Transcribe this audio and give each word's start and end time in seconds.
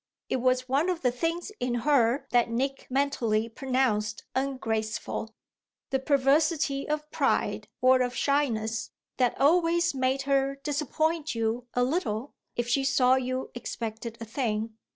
It 0.29 0.37
was 0.37 0.67
one 0.67 0.89
of 0.89 1.03
the 1.03 1.11
things 1.11 1.51
in 1.59 1.75
her 1.81 2.25
that 2.31 2.49
Nick 2.49 2.87
mentally 2.89 3.47
pronounced 3.47 4.23
ungraceful, 4.33 5.35
the 5.91 5.99
perversity 5.99 6.89
of 6.89 7.11
pride 7.11 7.67
or 7.81 8.01
of 8.01 8.15
shyness 8.15 8.89
that 9.17 9.39
always 9.39 9.93
made 9.93 10.23
her 10.23 10.55
disappoint 10.63 11.35
you 11.35 11.67
a 11.75 11.83
little 11.83 12.33
if 12.55 12.67
she 12.67 12.83
saw 12.83 13.13
you 13.13 13.51
expected 13.53 14.17
a 14.19 14.25
thing. 14.25 14.75